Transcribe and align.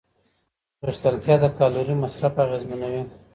غښتلتیا 0.85 1.35
د 1.43 1.45
کالوري 1.59 1.95
مصرف 2.03 2.33
اغېزمنوي. 2.45 3.03